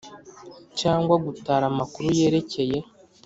[0.79, 2.79] cyangwa gutara amakuru yerekeye